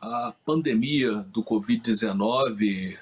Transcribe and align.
A 0.00 0.32
pandemia 0.46 1.12
do 1.16 1.44
Covid-19 1.44 2.96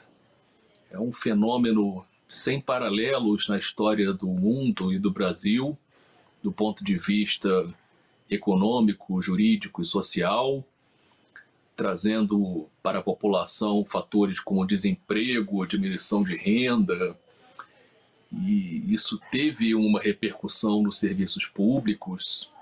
é 0.90 0.98
um 0.98 1.12
fenômeno 1.12 2.04
sem 2.28 2.60
paralelos 2.60 3.46
na 3.48 3.56
história 3.56 4.12
do 4.12 4.26
mundo 4.26 4.92
e 4.92 4.98
do 4.98 5.08
Brasil, 5.08 5.78
do 6.42 6.50
ponto 6.50 6.82
de 6.82 6.98
vista 6.98 7.72
econômico, 8.28 9.22
jurídico 9.22 9.80
e 9.80 9.84
social, 9.84 10.64
trazendo 11.76 12.68
para 12.82 12.98
a 12.98 13.02
população 13.02 13.84
fatores 13.84 14.40
como 14.40 14.66
desemprego, 14.66 15.64
diminuição 15.68 16.24
de 16.24 16.34
renda, 16.34 17.16
e 18.32 18.92
isso 18.92 19.20
teve 19.30 19.72
uma 19.72 20.00
repercussão 20.00 20.82
nos 20.82 20.98
serviços 20.98 21.46
públicos. 21.46 22.52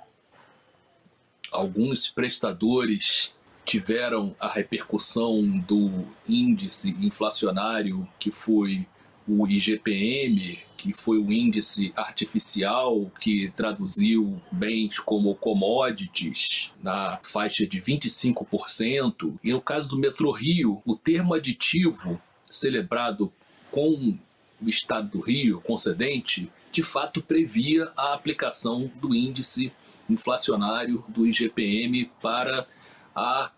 Alguns 1.51 2.11
prestadores 2.11 3.35
tiveram 3.67 4.35
a 4.39 4.49
repercussão 4.49 5.43
do 5.59 6.07
índice 6.27 6.97
inflacionário 7.01 8.09
que 8.17 8.31
foi 8.31 8.87
o 9.29 9.45
IGPM, 9.47 10.61
que 10.77 10.93
foi 10.95 11.19
o 11.19 11.33
índice 11.33 11.93
artificial 11.97 13.11
que 13.21 13.51
traduziu 13.51 14.41
bens 14.53 15.01
como 15.01 15.35
commodities 15.35 16.71
na 16.81 17.19
faixa 17.25 17.67
de 17.67 17.81
25%. 17.81 19.35
E 19.43 19.53
no 19.53 19.61
caso 19.61 19.89
do 19.89 19.99
Metro 19.99 20.31
Rio, 20.31 20.81
o 20.87 20.95
termo 20.95 21.35
aditivo 21.35 22.23
celebrado 22.49 23.33
com 23.73 24.17
o 24.63 24.69
Estado 24.69 25.09
do 25.09 25.21
Rio, 25.21 25.61
concedente, 25.61 26.49
de 26.71 26.85
fato 26.85 27.21
previa 27.21 27.91
a 27.97 28.15
aplicação 28.15 28.89
do 29.01 29.13
índice 29.13 29.73
inflacionário 30.09 31.05
do 31.09 31.27
IGPM 31.27 32.11
para 32.23 32.67
a 33.15 33.51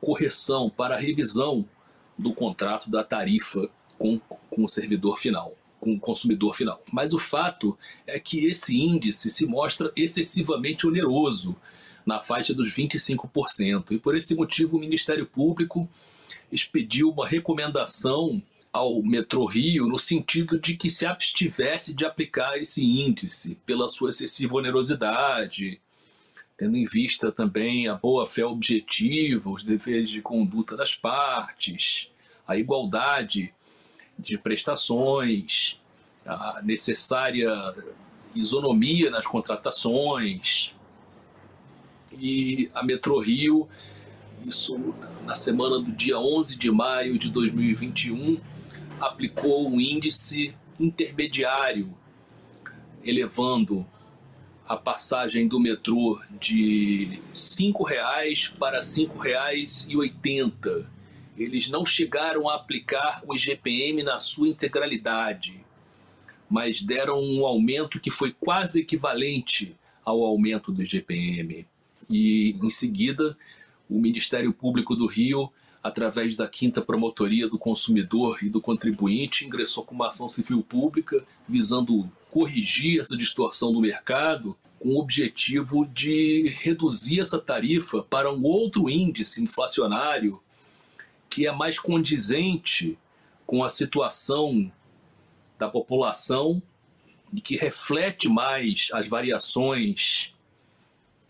correção, 0.00 0.70
para 0.70 0.94
a 0.94 1.00
revisão 1.00 1.66
do 2.18 2.32
contrato 2.32 2.90
da 2.90 3.04
tarifa 3.04 3.68
com, 3.98 4.18
com 4.50 4.64
o 4.64 4.68
servidor 4.68 5.18
final, 5.18 5.54
com 5.80 5.94
o 5.94 6.00
consumidor 6.00 6.54
final. 6.54 6.82
Mas 6.92 7.12
o 7.12 7.18
fato 7.18 7.76
é 8.06 8.18
que 8.18 8.46
esse 8.46 8.78
índice 8.80 9.30
se 9.30 9.46
mostra 9.46 9.92
excessivamente 9.96 10.86
oneroso, 10.86 11.56
na 12.06 12.20
faixa 12.20 12.54
dos 12.54 12.72
25%. 12.74 13.90
E 13.90 13.98
por 13.98 14.14
esse 14.14 14.34
motivo 14.34 14.76
o 14.76 14.80
Ministério 14.80 15.26
Público 15.26 15.88
expediu 16.52 17.10
uma 17.10 17.26
recomendação 17.26 18.40
ao 18.72 19.02
Metrô 19.02 19.46
Rio 19.46 19.88
no 19.88 19.98
sentido 19.98 20.60
de 20.60 20.76
que 20.76 20.88
se 20.88 21.04
abstivesse 21.04 21.92
de 21.94 22.04
aplicar 22.04 22.56
esse 22.56 22.84
índice 22.84 23.58
pela 23.66 23.88
sua 23.88 24.10
excessiva 24.10 24.54
onerosidade, 24.54 25.80
tendo 26.56 26.76
em 26.76 26.86
vista 26.86 27.30
também 27.30 27.86
a 27.86 27.94
boa-fé 27.94 28.44
objetiva, 28.44 29.50
os 29.50 29.62
deveres 29.62 30.10
de 30.10 30.22
conduta 30.22 30.76
das 30.76 30.94
partes, 30.94 32.10
a 32.46 32.56
igualdade 32.56 33.52
de 34.18 34.38
prestações, 34.38 35.78
a 36.24 36.62
necessária 36.64 37.52
isonomia 38.34 39.10
nas 39.10 39.26
contratações. 39.26 40.74
E 42.18 42.70
a 42.74 42.82
Metro 42.82 43.18
Rio, 43.20 43.68
isso 44.46 44.94
na 45.26 45.34
semana 45.34 45.78
do 45.78 45.92
dia 45.92 46.18
11 46.18 46.56
de 46.56 46.70
maio 46.70 47.18
de 47.18 47.30
2021, 47.30 48.40
aplicou 48.98 49.68
um 49.68 49.78
índice 49.78 50.54
intermediário, 50.80 51.94
elevando 53.04 53.86
a 54.68 54.76
passagem 54.76 55.46
do 55.46 55.60
metrô 55.60 56.20
de 56.40 57.04
R$ 57.04 57.20
5,00 57.32 58.52
para 58.58 58.78
R$ 58.78 58.82
5,80. 58.82 60.86
Eles 61.38 61.68
não 61.68 61.86
chegaram 61.86 62.48
a 62.48 62.56
aplicar 62.56 63.22
o 63.26 63.34
IGPM 63.34 64.02
na 64.02 64.18
sua 64.18 64.48
integralidade, 64.48 65.64
mas 66.50 66.82
deram 66.82 67.20
um 67.20 67.46
aumento 67.46 68.00
que 68.00 68.10
foi 68.10 68.32
quase 68.32 68.80
equivalente 68.80 69.76
ao 70.04 70.24
aumento 70.24 70.72
do 70.72 70.82
IGPM. 70.82 71.66
E 72.10 72.56
em 72.60 72.70
seguida, 72.70 73.36
o 73.88 74.00
Ministério 74.00 74.52
Público 74.52 74.96
do 74.96 75.06
Rio, 75.06 75.52
através 75.82 76.36
da 76.36 76.48
Quinta 76.48 76.82
Promotoria 76.82 77.48
do 77.48 77.58
Consumidor 77.58 78.42
e 78.42 78.48
do 78.48 78.60
Contribuinte, 78.60 79.44
ingressou 79.44 79.84
com 79.84 79.94
uma 79.94 80.08
ação 80.08 80.28
civil 80.28 80.62
pública 80.62 81.24
visando 81.48 82.10
corrigir 82.30 83.00
essa 83.00 83.16
distorção 83.16 83.72
do 83.72 83.80
mercado 83.80 84.56
com 84.78 84.90
o 84.90 85.00
objetivo 85.00 85.86
de 85.86 86.48
reduzir 86.60 87.20
essa 87.20 87.38
tarifa 87.38 88.02
para 88.02 88.32
um 88.32 88.42
outro 88.42 88.88
índice 88.90 89.42
inflacionário 89.42 90.40
que 91.28 91.46
é 91.46 91.52
mais 91.52 91.78
condizente 91.78 92.98
com 93.46 93.62
a 93.62 93.68
situação 93.68 94.70
da 95.58 95.68
população 95.68 96.62
e 97.32 97.40
que 97.40 97.56
reflete 97.56 98.28
mais 98.28 98.88
as 98.92 99.08
variações 99.08 100.32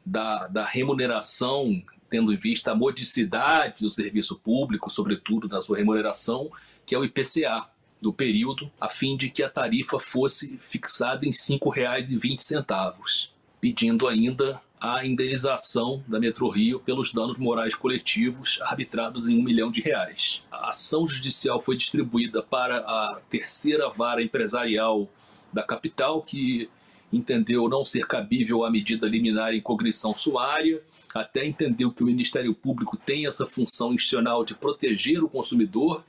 da, 0.04 0.46
da 0.48 0.64
remuneração, 0.64 1.82
tendo 2.08 2.32
em 2.32 2.36
vista 2.36 2.72
a 2.72 2.74
modicidade 2.74 3.82
do 3.82 3.90
serviço 3.90 4.36
público, 4.36 4.90
sobretudo 4.90 5.48
da 5.48 5.60
sua 5.60 5.78
remuneração, 5.78 6.50
que 6.84 6.94
é 6.94 6.98
o 6.98 7.04
IPCA 7.04 7.68
do 8.00 8.12
período, 8.12 8.70
a 8.80 8.88
fim 8.88 9.16
de 9.16 9.30
que 9.30 9.42
a 9.42 9.50
tarifa 9.50 9.98
fosse 9.98 10.58
fixada 10.58 11.26
em 11.26 11.30
R$ 11.30 11.36
5,20, 11.36 13.30
pedindo 13.60 14.06
ainda 14.06 14.60
a 14.80 15.06
indenização 15.06 16.02
da 16.06 16.20
Metro 16.20 16.48
Rio 16.48 16.78
pelos 16.80 17.12
danos 17.12 17.38
morais 17.38 17.74
coletivos 17.74 18.60
arbitrados 18.62 19.28
em 19.28 19.38
um 19.38 19.42
milhão 19.42 19.70
de 19.70 19.80
reais. 19.80 20.42
A 20.50 20.68
ação 20.68 21.08
judicial 21.08 21.60
foi 21.60 21.76
distribuída 21.76 22.42
para 22.42 22.78
a 22.78 23.20
terceira 23.30 23.88
vara 23.88 24.22
empresarial 24.22 25.08
da 25.52 25.62
capital, 25.62 26.22
que 26.22 26.68
entendeu 27.12 27.68
não 27.68 27.84
ser 27.84 28.06
cabível 28.06 28.64
a 28.64 28.70
medida 28.70 29.08
liminar 29.08 29.54
em 29.54 29.60
cognição 29.60 30.14
suária, 30.16 30.82
até 31.14 31.46
entendeu 31.46 31.90
que 31.90 32.02
o 32.02 32.06
Ministério 32.06 32.54
Público 32.54 32.96
tem 32.96 33.26
essa 33.26 33.46
função 33.46 33.94
institucional 33.94 34.44
de 34.44 34.54
proteger 34.54 35.22
o 35.22 35.28
consumidor 35.28 36.04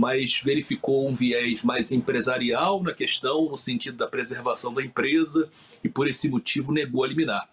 mas 0.00 0.40
verificou 0.42 1.06
um 1.06 1.14
viés 1.14 1.62
mais 1.62 1.92
empresarial 1.92 2.82
na 2.82 2.94
questão, 2.94 3.50
no 3.50 3.58
sentido 3.58 3.98
da 3.98 4.08
preservação 4.08 4.72
da 4.72 4.82
empresa, 4.82 5.50
e 5.84 5.90
por 5.90 6.08
esse 6.08 6.26
motivo 6.26 6.72
negou 6.72 7.04
a 7.04 7.06
liminar. 7.06 7.46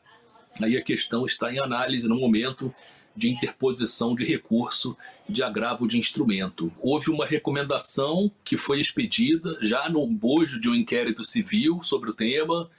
Aí 0.61 0.77
a 0.77 0.81
questão 0.81 1.25
está 1.25 1.53
em 1.53 1.59
análise 1.59 2.07
no 2.07 2.15
momento 2.15 2.73
de 3.13 3.29
interposição 3.29 4.15
de 4.15 4.23
recurso 4.23 4.95
de 5.27 5.43
agravo 5.43 5.85
de 5.85 5.99
instrumento. 5.99 6.71
Houve 6.79 7.11
uma 7.11 7.25
recomendação 7.25 8.31
que 8.45 8.55
foi 8.55 8.79
expedida 8.79 9.57
já 9.61 9.89
no 9.89 10.07
bojo 10.07 10.57
de 10.57 10.69
um 10.69 10.75
inquérito 10.75 11.25
civil 11.25 11.83
sobre 11.83 12.11
o 12.11 12.13
tema. 12.13 12.71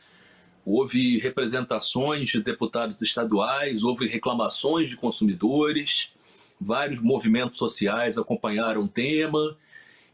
Houve 0.65 1.19
representações 1.19 2.31
de 2.31 2.41
deputados 2.41 3.03
estaduais, 3.03 3.83
houve 3.83 4.07
reclamações 4.07 4.89
de 4.89 4.97
consumidores 4.97 6.11
vários 6.61 7.01
movimentos 7.01 7.59
sociais 7.59 8.19
acompanharam 8.19 8.83
o 8.83 8.89
tema, 8.89 9.57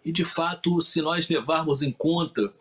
e 0.05 0.12
de 0.12 0.25
fato, 0.25 0.81
se 0.82 1.00
nós 1.00 1.28
levarmos 1.28 1.82
em 1.82 1.91
conta 1.91 2.53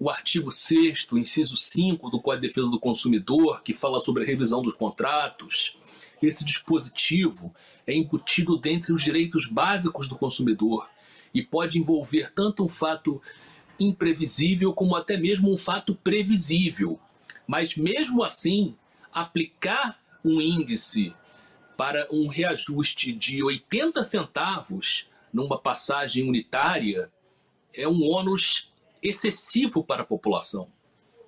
o 0.00 0.10
artigo 0.10 0.50
6, 0.50 1.06
inciso 1.12 1.56
5 1.56 2.10
do 2.10 2.20
Código 2.20 2.42
de 2.42 2.48
Defesa 2.48 2.70
do 2.70 2.78
Consumidor, 2.78 3.62
que 3.62 3.72
fala 3.72 4.00
sobre 4.00 4.22
a 4.22 4.26
revisão 4.26 4.62
dos 4.62 4.74
contratos, 4.74 5.76
esse 6.22 6.44
dispositivo 6.44 7.54
é 7.86 7.94
incutido 7.94 8.58
dentre 8.58 8.92
os 8.92 9.02
direitos 9.02 9.46
básicos 9.46 10.08
do 10.08 10.16
consumidor 10.16 10.88
e 11.32 11.42
pode 11.42 11.78
envolver 11.78 12.32
tanto 12.32 12.64
um 12.64 12.68
fato 12.68 13.20
imprevisível 13.78 14.72
como 14.72 14.96
até 14.96 15.16
mesmo 15.16 15.52
um 15.52 15.56
fato 15.56 15.94
previsível. 15.94 16.98
Mas 17.46 17.76
mesmo 17.76 18.22
assim, 18.22 18.74
aplicar 19.12 19.98
um 20.24 20.40
índice 20.40 21.14
para 21.78 22.08
um 22.10 22.26
reajuste 22.26 23.12
de 23.12 23.40
80 23.40 24.02
centavos 24.02 25.08
numa 25.32 25.56
passagem 25.56 26.28
unitária 26.28 27.08
é 27.72 27.86
um 27.86 28.02
ônus 28.02 28.72
excessivo 29.00 29.84
para 29.84 30.02
a 30.02 30.04
população. 30.04 30.68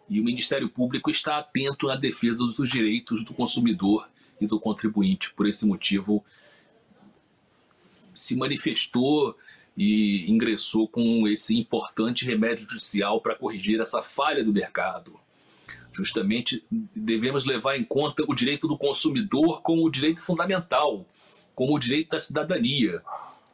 E 0.09 0.21
o 0.21 0.25
Ministério 0.25 0.69
Público 0.69 1.09
está 1.09 1.39
atento 1.39 1.89
à 1.89 1.95
defesa 1.95 2.45
dos 2.45 2.69
direitos 2.69 3.25
do 3.25 3.33
consumidor 3.33 4.11
e 4.41 4.47
do 4.49 4.59
contribuinte. 4.59 5.33
Por 5.35 5.47
esse 5.47 5.65
motivo, 5.65 6.25
se 8.13 8.35
manifestou 8.35 9.39
e 9.77 10.29
ingressou 10.29 10.89
com 10.89 11.29
esse 11.29 11.57
importante 11.57 12.25
remédio 12.25 12.69
judicial 12.69 13.21
para 13.21 13.37
corrigir 13.37 13.81
essa 13.81 14.03
falha 14.03 14.43
do 14.43 14.53
mercado. 14.53 15.21
Justamente 15.93 16.65
devemos 16.95 17.45
levar 17.45 17.77
em 17.77 17.85
conta 17.85 18.25
o 18.27 18.35
direito 18.35 18.69
do 18.69 18.79
consumidor 18.79 19.61
como 19.63 19.85
o 19.85 19.91
direito 19.91 20.21
fundamental, 20.21 21.05
como 21.55 21.75
o 21.75 21.79
direito 21.79 22.11
da 22.11 22.21
cidadania, 22.21 23.03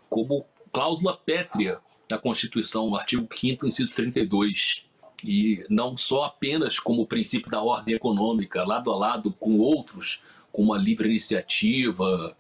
como 0.08 0.44
cláusula 0.72 1.16
pétrea 1.16 1.80
da 2.08 2.18
Constituição, 2.18 2.90
no 2.90 2.96
artigo 2.96 3.26
5 3.34 3.66
inciso 3.66 3.90
32. 3.92 4.86
E 5.24 5.64
não 5.70 5.96
só 5.96 6.24
apenas 6.24 6.78
como 6.78 7.02
o 7.02 7.06
princípio 7.06 7.50
da 7.50 7.62
ordem 7.62 7.94
econômica, 7.94 8.64
lado 8.64 8.92
a 8.92 8.96
lado 8.96 9.32
com 9.32 9.58
outros, 9.58 10.22
como 10.52 10.72
a 10.72 10.78
livre 10.78 11.08
iniciativa, 11.08 12.36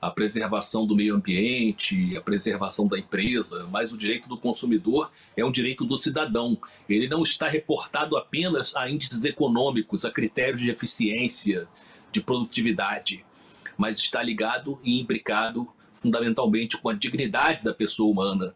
a 0.00 0.10
preservação 0.10 0.86
do 0.86 0.94
meio 0.94 1.14
ambiente, 1.14 2.16
a 2.16 2.20
preservação 2.20 2.86
da 2.86 2.98
empresa, 2.98 3.66
mas 3.70 3.92
o 3.92 3.96
direito 3.96 4.28
do 4.28 4.36
consumidor 4.36 5.10
é 5.36 5.44
um 5.44 5.50
direito 5.50 5.84
do 5.84 5.96
cidadão. 5.96 6.58
Ele 6.88 7.08
não 7.08 7.22
está 7.22 7.48
reportado 7.48 8.16
apenas 8.16 8.74
a 8.76 8.88
índices 8.88 9.24
econômicos, 9.24 10.04
a 10.04 10.10
critérios 10.10 10.60
de 10.60 10.70
eficiência, 10.70 11.66
de 12.12 12.20
produtividade, 12.20 13.24
mas 13.76 13.98
está 13.98 14.22
ligado 14.22 14.78
e 14.84 15.00
imbricado 15.00 15.68
fundamentalmente 15.94 16.76
com 16.76 16.88
a 16.88 16.94
dignidade 16.94 17.64
da 17.64 17.74
pessoa 17.74 18.10
humana. 18.10 18.54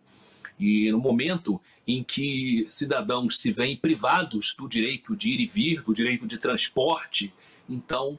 E 0.59 0.91
no 0.93 0.99
momento 0.99 1.61
em 1.87 2.03
que 2.03 2.67
cidadãos 2.69 3.39
se 3.39 3.51
veem 3.51 3.77
privados 3.77 4.55
do 4.57 4.69
direito 4.69 5.17
de 5.17 5.31
ir 5.31 5.41
e 5.41 5.47
vir, 5.47 5.83
do 5.83 5.95
direito 5.95 6.27
de 6.27 6.39
transporte, 6.39 7.33
então 7.69 8.19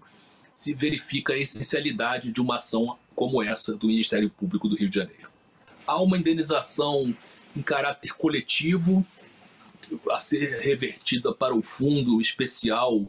se 0.56 0.74
verifica 0.74 1.34
a 1.34 1.38
essencialidade 1.38 2.32
de 2.32 2.42
uma 2.42 2.56
ação 2.58 2.98
como 3.22 3.44
essa 3.44 3.78
do 3.78 3.86
Ministério 3.86 4.32
Público 4.32 4.68
do 4.68 4.76
Rio 4.76 4.90
de 4.90 4.96
Janeiro. 4.96 5.30
Há 5.86 6.02
uma 6.02 6.18
indenização 6.18 7.16
em 7.56 7.62
caráter 7.62 8.16
coletivo 8.16 9.06
a 10.10 10.20
ser 10.20 10.60
revertida 10.60 11.32
para 11.32 11.54
o 11.56 11.62
Fundo 11.62 12.20
Especial 12.20 13.06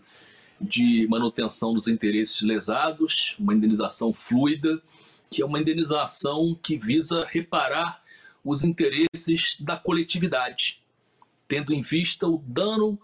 de 0.60 1.06
Manutenção 1.08 1.72
dos 1.72 1.88
Interesses 1.88 2.42
Lesados, 2.42 3.36
uma 3.38 3.54
indenização 3.54 4.12
fluida, 4.12 4.82
que 5.30 5.40
é 5.40 5.46
uma 5.46 5.58
indenização 5.58 6.54
que 6.62 6.76
visa 6.76 7.24
reparar 7.24 8.04
os 8.44 8.64
interesses 8.64 9.56
da 9.60 9.78
coletividade, 9.78 10.82
tendo 11.48 11.72
em 11.72 11.80
vista 11.80 12.28
o 12.28 12.36
dano 12.46 12.98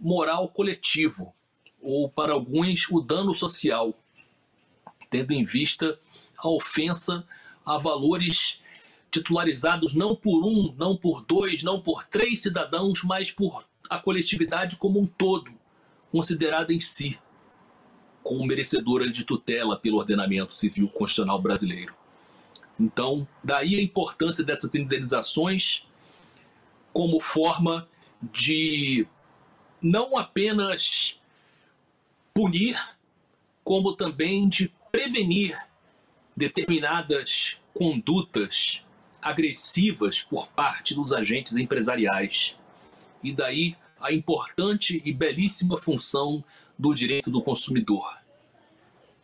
moral 0.00 0.48
coletivo, 0.48 1.34
ou 1.82 2.08
para 2.08 2.32
alguns 2.32 2.88
o 2.90 3.02
dano 3.02 3.34
social, 3.34 3.94
tendo 5.10 5.32
em 5.32 5.44
vista 5.44 6.00
a 6.38 6.48
ofensa 6.48 7.26
a 7.64 7.78
valores 7.78 8.60
titularizados 9.10 9.94
não 9.94 10.16
por 10.16 10.44
um, 10.44 10.74
não 10.76 10.96
por 10.96 11.24
dois, 11.24 11.62
não 11.62 11.80
por 11.80 12.06
três 12.06 12.42
cidadãos, 12.42 13.02
mas 13.04 13.30
por 13.30 13.64
a 13.88 13.98
coletividade 13.98 14.76
como 14.76 14.98
um 14.98 15.06
todo, 15.06 15.52
considerada 16.10 16.72
em 16.72 16.80
si 16.80 17.18
como 18.22 18.46
merecedora 18.46 19.10
de 19.10 19.24
tutela 19.24 19.76
pelo 19.76 19.98
ordenamento 19.98 20.54
civil 20.54 20.88
constitucional 20.88 21.40
brasileiro. 21.42 21.94
Então, 22.78 23.26
daí 23.42 23.74
a 23.74 23.82
importância 23.82 24.44
dessas 24.44 24.74
indenizações 24.74 25.86
como 26.92 27.20
forma 27.20 27.88
de 28.22 29.06
não 29.80 30.16
apenas 30.16 31.20
punir, 32.32 32.78
como 33.64 33.94
também 33.94 34.48
de 34.48 34.72
prevenir 34.90 35.56
determinadas 36.36 37.58
condutas 37.74 38.84
agressivas 39.20 40.22
por 40.22 40.48
parte 40.48 40.94
dos 40.94 41.12
agentes 41.12 41.56
empresariais. 41.56 42.56
E 43.22 43.32
daí 43.32 43.76
a 44.00 44.12
importante 44.12 45.00
e 45.04 45.12
belíssima 45.12 45.78
função 45.78 46.44
do 46.78 46.92
direito 46.92 47.30
do 47.30 47.42
consumidor, 47.42 48.18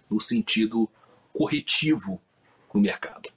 no 0.09 0.21
sentido 0.21 0.89
corretivo 1.33 2.21
no 2.73 2.81
mercado. 2.81 3.29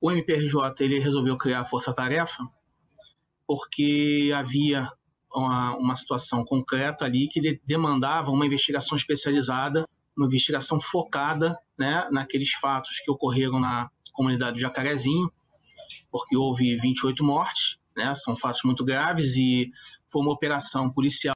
O 0.00 0.10
MPRJ 0.10 0.74
ele 0.80 0.98
resolveu 0.98 1.36
criar 1.36 1.60
a 1.60 1.64
força-tarefa 1.64 2.48
porque 3.46 4.30
havia 4.34 4.88
uma, 5.34 5.76
uma 5.76 5.96
situação 5.96 6.44
concreta 6.44 7.04
ali 7.04 7.28
que 7.28 7.40
de, 7.40 7.60
demandava 7.64 8.30
uma 8.30 8.46
investigação 8.46 8.96
especializada, 8.96 9.86
uma 10.16 10.26
investigação 10.26 10.80
focada 10.80 11.58
né, 11.78 12.06
naqueles 12.10 12.52
fatos 12.54 12.98
que 13.00 13.10
ocorreram 13.10 13.58
na 13.58 13.90
comunidade 14.12 14.54
do 14.54 14.60
Jacarezinho, 14.60 15.30
porque 16.10 16.36
houve 16.36 16.76
28 16.76 17.24
mortes, 17.24 17.78
né, 17.96 18.14
são 18.14 18.36
fatos 18.36 18.62
muito 18.64 18.84
graves 18.84 19.36
e 19.36 19.70
foi 20.10 20.22
uma 20.22 20.32
operação 20.32 20.90
policial 20.90 21.34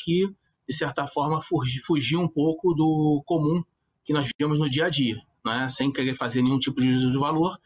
que, 0.00 0.28
de 0.68 0.74
certa 0.74 1.06
forma, 1.06 1.40
fugiu 1.84 2.20
um 2.20 2.28
pouco 2.28 2.74
do 2.74 3.22
comum 3.26 3.62
que 4.04 4.12
nós 4.12 4.28
vemos 4.38 4.58
no 4.58 4.70
dia 4.70 4.86
a 4.86 4.90
dia, 4.90 5.16
né, 5.44 5.68
sem 5.68 5.92
querer 5.92 6.14
fazer 6.14 6.42
nenhum 6.42 6.58
tipo 6.58 6.80
de 6.80 6.90
juízo 6.90 7.12
de 7.12 7.18
valor. 7.18 7.58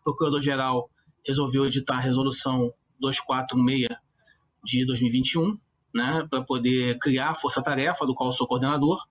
O 0.00 0.04
Procurador-Geral 0.04 0.90
resolveu 1.26 1.66
editar 1.66 1.96
a 1.96 2.00
resolução 2.00 2.72
246 3.00 3.88
de 4.64 4.86
2021, 4.86 5.56
né, 5.94 6.26
para 6.30 6.42
poder 6.42 6.98
criar 6.98 7.30
a 7.30 7.34
força-tarefa, 7.34 8.06
do 8.06 8.14
qual 8.14 8.32
sou 8.32 8.46
coordenador. 8.46 9.04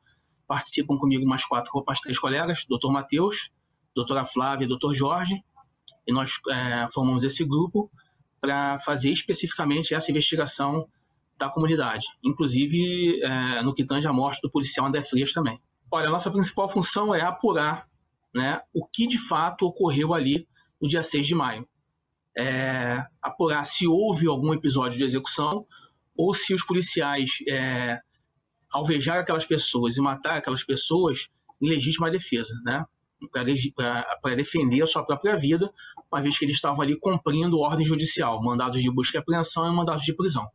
Participam 0.50 0.98
comigo 0.98 1.28
mais 1.28 1.46
quatro, 1.46 1.72
mais 1.86 2.00
três 2.00 2.18
colegas, 2.18 2.66
doutor 2.68 2.92
Matheus, 2.92 3.52
doutora 3.94 4.26
Flávia 4.26 4.66
e 4.66 4.68
doutor 4.68 4.96
Jorge, 4.96 5.44
e 6.08 6.12
nós 6.12 6.40
é, 6.50 6.88
formamos 6.92 7.24
esse 7.24 7.46
grupo 7.46 7.92
para 8.42 8.80
fazer 8.80 9.12
especificamente 9.12 9.94
essa 9.94 10.10
investigação 10.10 10.90
da 11.38 11.50
comunidade, 11.50 12.08
inclusive 12.24 13.22
é, 13.22 13.62
no 13.62 13.76
que 13.76 13.86
tange 13.86 14.08
a 14.08 14.12
morte 14.12 14.42
do 14.42 14.50
policial 14.50 14.88
André 14.88 15.04
Frias 15.04 15.34
também. 15.34 15.62
Olha, 15.92 16.08
a 16.08 16.12
nossa 16.12 16.32
principal 16.32 16.68
função 16.68 17.14
é 17.14 17.22
apurar 17.22 17.88
né, 18.34 18.60
o 18.74 18.88
que 18.88 19.06
de 19.06 19.20
fato 19.20 19.68
ocorreu 19.68 20.16
ali 20.16 20.48
no 20.82 20.88
dia 20.88 21.04
6 21.04 21.28
de 21.28 21.36
maio. 21.36 21.70
É, 22.36 23.06
apurar 23.22 23.66
se 23.66 23.86
houve 23.86 24.28
algum 24.28 24.52
episódio 24.52 24.98
de 24.98 25.04
execução 25.04 25.64
ou 26.18 26.34
se 26.34 26.56
os 26.56 26.64
policiais 26.66 27.30
é, 27.48 28.00
alvejar 28.72 29.20
aquelas 29.20 29.46
pessoas 29.46 29.98
e 29.98 30.02
matar 30.02 30.38
aquelas 30.38 30.64
pessoas 30.64 31.30
em 31.62 31.70
legítima 31.70 32.10
defesa, 32.10 32.54
né? 32.64 32.86
para 33.32 34.36
defender 34.36 34.82
a 34.82 34.88
sua 34.88 35.06
própria 35.06 35.36
vida, 35.36 35.70
uma 36.12 36.22
vez 36.22 36.38
que 36.38 36.46
eles 36.46 36.56
estavam 36.56 36.82
ali 36.82 36.98
cumprindo 36.98 37.60
ordem 37.60 37.86
judicial, 37.86 38.42
mandados 38.42 38.82
de 38.82 38.90
busca 38.90 39.18
e 39.18 39.20
apreensão 39.20 39.70
e 39.70 39.76
mandados 39.76 40.04
de 40.04 40.14
prisão. 40.14 40.48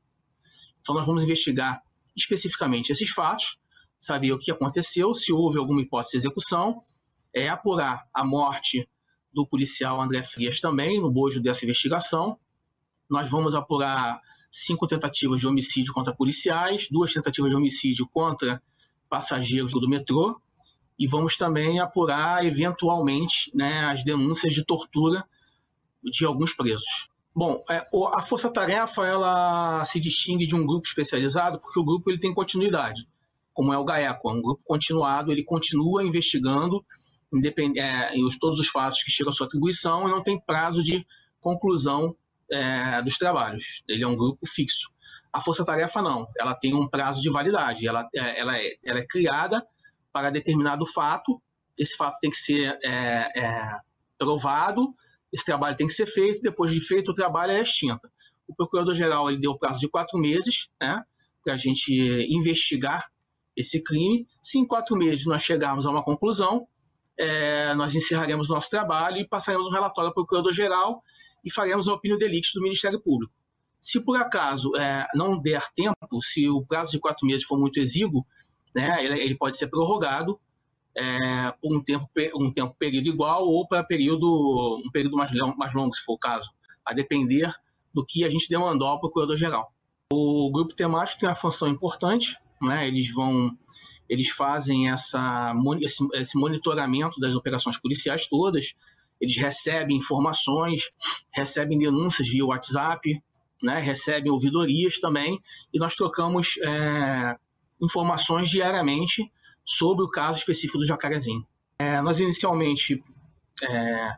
Então 0.81 0.95
nós 0.95 1.07
vamos 1.07 1.23
investigar 1.23 1.83
especificamente 2.17 2.91
esses 2.91 3.11
fatos, 3.11 3.59
saber 3.99 4.33
o 4.33 4.39
que 4.39 4.51
aconteceu, 4.51 5.15
se 5.15 5.33
houve 5.33 5.59
alguma 5.59 5.83
hipótese 5.83 6.13
de 6.13 6.17
execução, 6.19 6.83
é 7.35 7.49
apurar 7.49 8.07
a 8.15 8.25
morte 8.25 8.89
do 9.33 9.47
policial 9.47 10.01
André 10.01 10.23
Frias 10.23 10.61
também, 10.61 11.01
no 11.01 11.11
bojo 11.11 11.43
dessa 11.43 11.65
investigação. 11.65 12.39
Nós 13.11 13.31
vamos 13.31 13.55
apurar 13.55 14.21
cinco 14.57 14.87
tentativas 14.87 15.41
de 15.41 15.49
homicídio 15.49 15.93
contra 15.93 16.15
policiais, 16.15 16.87
duas 16.89 17.13
tentativas 17.13 17.51
de 17.51 17.57
homicídio 17.57 18.09
contra 18.09 18.63
passageiros 19.09 19.73
do 19.73 19.89
metrô, 19.89 20.41
e 20.97 21.09
vamos 21.09 21.37
também 21.37 21.81
apurar, 21.81 22.45
eventualmente, 22.47 23.51
né, 23.53 23.85
as 23.87 24.05
denúncias 24.05 24.53
de 24.53 24.65
tortura 24.65 25.25
de 26.05 26.25
alguns 26.25 26.55
presos. 26.55 27.09
Bom, 27.35 27.61
é, 27.69 27.85
a 28.13 28.23
Força 28.23 28.49
Tarefa 28.49 29.05
ela 29.05 29.85
se 29.87 29.99
distingue 29.99 30.47
de 30.47 30.55
um 30.55 30.65
grupo 30.65 30.87
especializado 30.87 31.59
porque 31.59 31.81
o 31.81 31.85
grupo 31.85 32.09
ele 32.09 32.21
tem 32.21 32.33
continuidade, 32.33 33.09
como 33.53 33.73
é 33.73 33.79
o 33.79 33.85
GAECO, 33.85 34.31
é 34.31 34.33
um 34.35 34.41
grupo 34.41 34.63
continuado, 34.65 35.33
ele 35.33 35.43
continua 35.43 36.05
investigando 36.05 36.85
independ... 37.33 37.77
É, 37.77 38.13
todos 38.39 38.61
os 38.61 38.69
fatos 38.69 39.03
que 39.03 39.11
chegam 39.11 39.33
à 39.33 39.35
sua 39.35 39.47
atribuição 39.47 40.07
e 40.07 40.11
não 40.13 40.23
tem 40.23 40.39
prazo 40.39 40.81
de 40.81 41.05
conclusão 41.41 42.15
é, 42.51 43.03
dos 43.03 43.17
trabalhos. 43.17 43.83
Ele 43.89 44.03
é 44.03 44.07
um 44.07 44.17
grupo 44.17 44.47
fixo. 44.47 44.89
A 45.33 45.41
força-tarefa 45.41 46.01
não, 46.01 46.27
ela 46.39 46.55
tem 46.55 46.75
um 46.75 46.89
prazo 46.89 47.21
de 47.21 47.31
validade, 47.31 47.87
ela, 47.87 48.09
é, 48.15 48.41
ela, 48.41 48.57
é, 48.57 48.73
ela 48.85 49.01
é 49.01 49.07
criada 49.07 49.67
para 50.13 50.31
determinado 50.31 50.87
fato, 50.87 51.43
esse 51.77 51.97
fato 51.97 52.19
tem 52.21 52.31
que 52.31 52.37
ser 52.37 52.79
é, 52.85 53.31
é, 53.37 53.71
provado, 54.17 54.95
esse 55.33 55.45
trabalho 55.45 55.77
tem 55.77 55.89
que 55.89 55.93
ser 55.93 56.07
feito, 56.07 56.41
depois 56.41 56.71
de 56.71 56.81
feito 56.81 57.11
o 57.11 57.15
trabalho 57.15 57.51
é 57.51 57.61
extinta. 57.61 58.09
O 58.47 58.55
procurador-geral 58.55 59.29
ele 59.29 59.41
deu 59.41 59.59
prazo 59.59 59.81
de 59.81 59.89
quatro 59.89 60.19
meses 60.19 60.69
né, 60.81 61.03
para 61.43 61.55
a 61.55 61.57
gente 61.57 61.93
investigar 62.31 63.11
esse 63.57 63.83
crime. 63.83 64.27
Se 64.41 64.59
em 64.59 64.67
quatro 64.67 64.97
meses 64.97 65.27
nós 65.27 65.43
chegarmos 65.43 65.85
a 65.85 65.91
uma 65.91 66.05
conclusão, 66.05 66.69
é, 67.19 67.75
nós 67.75 67.95
encerraremos 67.95 68.49
nosso 68.49 68.71
trabalho 68.71 69.19
e 69.19 69.27
passaremos 69.27 69.67
um 69.67 69.71
relatório 69.71 70.09
ao 70.09 70.15
Procurador-Geral 70.15 71.03
e 71.45 71.53
faremos 71.53 71.89
a 71.89 71.95
opinião 71.95 72.19
de 72.19 72.25
elite 72.25 72.53
do 72.55 72.63
Ministério 72.63 73.01
Público. 73.01 73.33
Se 73.81 74.01
por 74.01 74.17
acaso 74.17 74.75
é, 74.77 75.07
não 75.15 75.39
der 75.39 75.71
tempo, 75.75 76.23
se 76.23 76.49
o 76.49 76.65
prazo 76.65 76.93
de 76.93 76.99
quatro 76.99 77.27
meses 77.27 77.45
for 77.45 77.59
muito 77.59 77.79
exíguo, 77.79 78.27
né, 78.75 79.05
ele, 79.05 79.21
ele 79.21 79.37
pode 79.37 79.57
ser 79.57 79.69
prorrogado 79.69 80.41
é, 80.97 81.53
por 81.61 81.77
um 81.77 81.83
tempo, 81.83 82.09
um 82.37 82.51
tempo 82.51 82.75
período 82.79 83.09
igual 83.09 83.47
ou 83.47 83.67
para 83.69 83.85
período, 83.85 84.81
um 84.85 84.91
período 84.91 85.17
mais, 85.17 85.31
mais 85.57 85.75
longo, 85.75 85.95
se 85.95 86.03
for 86.03 86.15
o 86.15 86.19
caso, 86.19 86.51
a 86.85 86.95
depender 86.95 87.53
do 87.93 88.05
que 88.05 88.25
a 88.25 88.29
gente 88.29 88.49
demandou 88.49 88.89
ao 88.89 89.01
Procurador-Geral. 89.01 89.73
O 90.13 90.51
grupo 90.51 90.75
temático 90.75 91.21
tem 91.21 91.29
uma 91.29 91.35
função 91.35 91.69
importante, 91.69 92.37
né, 92.63 92.89
eles 92.89 93.13
vão 93.13 93.57
eles 94.09 94.29
fazem 94.29 94.91
essa, 94.91 95.55
esse 96.13 96.37
monitoramento 96.37 97.19
das 97.19 97.35
operações 97.35 97.79
policiais 97.79 98.27
todas, 98.27 98.75
eles 99.21 99.37
recebem 99.37 99.97
informações, 99.97 100.91
recebem 101.33 101.79
denúncias 101.79 102.29
via 102.29 102.45
WhatsApp, 102.45 103.23
né, 103.63 103.81
recebem 103.81 104.31
ouvidorias 104.31 104.99
também, 104.99 105.41
e 105.73 105.79
nós 105.79 105.95
trocamos 105.95 106.59
é, 106.59 107.37
informações 107.81 108.49
diariamente 108.49 109.31
sobre 109.65 110.05
o 110.05 110.11
caso 110.11 110.39
específico 110.39 110.79
do 110.79 110.87
Jacarezinho. 110.87 111.47
É, 111.79 112.01
nós 112.03 112.21
inicialmente 112.21 113.03
é, 113.63 114.11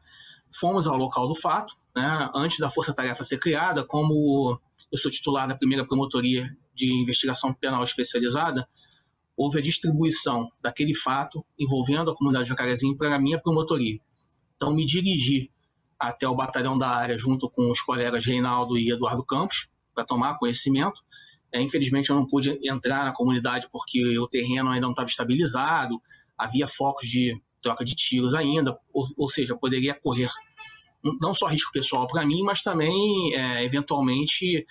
fomos 0.58 0.86
ao 0.86 0.96
local 0.96 1.28
do 1.28 1.34
fato, 1.34 1.74
né, 1.94 2.30
antes 2.34 2.58
da 2.58 2.70
Força 2.70 2.92
Tarefa 2.92 3.22
ser 3.22 3.38
criada, 3.38 3.84
como 3.84 4.60
eu 4.90 4.98
sou 4.98 5.10
titular 5.10 5.46
da 5.46 5.56
primeira 5.56 5.86
promotoria 5.86 6.48
de 6.74 6.92
investigação 6.92 7.54
penal 7.54 7.82
especializada, 7.82 8.68
houve 9.36 9.58
a 9.58 9.62
distribuição 9.62 10.50
daquele 10.62 10.94
fato 10.94 11.44
envolvendo 11.58 12.10
a 12.10 12.14
comunidade 12.14 12.44
de 12.44 12.50
Jacarezinho 12.50 12.96
para 12.96 13.14
a 13.14 13.18
minha 13.18 13.40
promotoria. 13.40 14.00
Então, 14.56 14.74
me 14.74 14.84
dirigi 14.84 15.50
até 15.98 16.28
o 16.28 16.34
batalhão 16.34 16.76
da 16.76 16.88
área 16.88 17.18
junto 17.18 17.48
com 17.48 17.70
os 17.70 17.80
colegas 17.80 18.24
Reinaldo 18.24 18.76
e 18.78 18.90
Eduardo 18.90 19.24
Campos 19.24 19.68
para 19.94 20.04
tomar 20.04 20.38
conhecimento. 20.38 21.02
É, 21.52 21.60
infelizmente, 21.60 22.10
eu 22.10 22.16
não 22.16 22.26
pude 22.26 22.58
entrar 22.68 23.04
na 23.04 23.12
comunidade 23.12 23.68
porque 23.70 24.18
o 24.18 24.28
terreno 24.28 24.70
ainda 24.70 24.86
não 24.86 24.90
estava 24.90 25.08
estabilizado, 25.08 26.00
havia 26.36 26.68
focos 26.68 27.08
de 27.08 27.40
troca 27.62 27.84
de 27.84 27.94
tiros 27.94 28.34
ainda, 28.34 28.78
ou, 28.92 29.06
ou 29.16 29.28
seja, 29.28 29.56
poderia 29.56 29.94
correr 29.94 30.30
não 31.20 31.32
só 31.34 31.46
risco 31.46 31.72
pessoal 31.72 32.06
para 32.06 32.26
mim, 32.26 32.42
mas 32.42 32.62
também, 32.62 33.34
é, 33.34 33.64
eventualmente, 33.64 34.66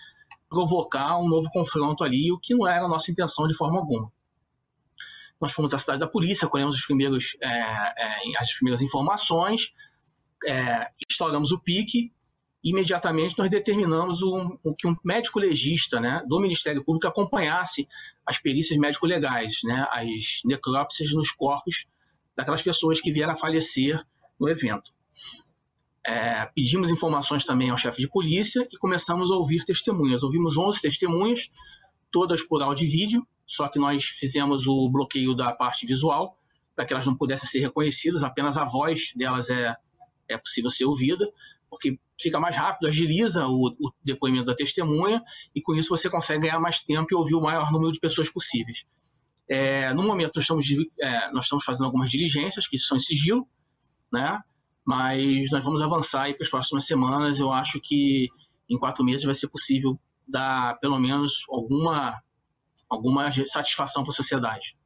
provocar 0.49 1.17
um 1.17 1.27
novo 1.27 1.49
confronto 1.51 2.03
ali, 2.03 2.31
o 2.31 2.39
que 2.39 2.53
não 2.53 2.67
era 2.67 2.85
a 2.85 2.89
nossa 2.89 3.11
intenção 3.11 3.47
de 3.47 3.55
forma 3.55 3.79
alguma. 3.79 4.11
Nós 5.45 5.53
fomos 5.53 5.73
à 5.73 5.77
cidade 5.77 5.99
da 5.99 6.07
polícia, 6.07 6.47
colhemos 6.47 6.75
os 6.75 6.85
primeiros, 6.85 7.37
é, 7.39 7.47
é, 7.47 8.37
as 8.39 8.51
primeiras 8.53 8.81
informações, 8.81 9.71
é, 10.45 10.89
instauramos 11.07 11.51
o 11.51 11.59
PIC 11.59 12.11
imediatamente 12.65 13.37
nós 13.37 13.47
determinamos 13.47 14.23
o, 14.23 14.57
que 14.75 14.87
um 14.87 14.95
médico 15.05 15.37
legista 15.37 16.01
né, 16.01 16.23
do 16.27 16.39
Ministério 16.39 16.83
Público 16.83 17.05
acompanhasse 17.07 17.87
as 18.25 18.39
perícias 18.39 18.79
médico-legais, 18.79 19.59
né, 19.63 19.87
as 19.91 20.41
necrópsias 20.43 21.13
nos 21.13 21.31
corpos 21.31 21.85
daquelas 22.35 22.63
pessoas 22.63 22.99
que 22.99 23.11
vieram 23.11 23.33
a 23.33 23.37
falecer 23.37 24.03
no 24.39 24.49
evento. 24.49 24.91
É, 26.07 26.47
pedimos 26.55 26.89
informações 26.89 27.45
também 27.45 27.69
ao 27.69 27.77
chefe 27.77 28.01
de 28.01 28.09
polícia 28.09 28.67
e 28.71 28.77
começamos 28.77 29.29
a 29.29 29.35
ouvir 29.35 29.63
testemunhas. 29.63 30.23
Ouvimos 30.23 30.57
11 30.57 30.81
testemunhas, 30.81 31.51
todas 32.11 32.41
por 32.41 32.63
áudio 32.63 32.85
e 32.85 32.89
vídeo, 32.89 33.27
só 33.45 33.67
que 33.67 33.79
nós 33.79 34.05
fizemos 34.05 34.65
o 34.67 34.89
bloqueio 34.89 35.35
da 35.35 35.53
parte 35.53 35.85
visual, 35.85 36.37
para 36.75 36.85
que 36.85 36.93
elas 36.93 37.05
não 37.05 37.15
pudessem 37.15 37.47
ser 37.47 37.59
reconhecidas, 37.59 38.23
apenas 38.23 38.57
a 38.57 38.65
voz 38.65 39.13
delas 39.15 39.49
é, 39.49 39.75
é 40.27 40.37
possível 40.37 40.69
ser 40.69 40.85
ouvida 40.85 41.25
porque 41.69 41.99
fica 42.19 42.39
mais 42.39 42.55
rápido, 42.55 42.87
agiliza 42.87 43.47
o, 43.47 43.67
o, 43.67 43.91
depoimento 44.03 44.45
da 44.45 44.55
testemunha 44.55 45.21
e 45.53 45.61
com 45.61 45.75
isso 45.75 45.89
você 45.89 46.09
consegue 46.09 46.43
ganhar 46.43 46.59
mais 46.59 46.79
tempo 46.79 47.07
e 47.11 47.15
ouvir 47.15 47.35
o 47.35 47.41
maior 47.41 47.71
número 47.71 47.91
de 47.91 47.99
pessoas 47.99 48.29
possíveis. 48.29 48.85
É, 49.49 49.93
no 49.93 50.03
momento 50.03 50.33
nós 50.35 50.43
estamos, 50.43 50.65
é, 50.99 51.31
nós 51.31 51.45
estamos 51.45 51.65
fazendo 51.65 51.85
algumas 51.85 52.09
diligências 52.09 52.67
que 52.67 52.79
são 52.79 52.97
em 52.97 52.99
sigilo, 52.99 53.47
né? 54.11 54.39
mas 54.85 55.51
nós 55.51 55.63
vamos 55.63 55.81
avançar 55.81 56.33
para 56.33 56.43
as 56.43 56.49
próximas 56.49 56.85
semanas. 56.85 57.39
Eu 57.39 57.51
acho 57.51 57.79
que 57.81 58.29
em 58.69 58.77
quatro 58.77 59.03
meses 59.03 59.23
vai 59.23 59.35
ser 59.35 59.49
possível 59.49 59.99
dar 60.27 60.79
pelo 60.79 60.97
menos 60.97 61.43
alguma, 61.49 62.19
alguma 62.89 63.31
satisfação 63.47 64.03
para 64.03 64.11
a 64.11 64.15
sociedade. 64.15 64.77